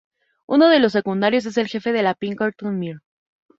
[0.47, 3.03] Uno de los secundarios es el jefe de la Pinkerton, Mr.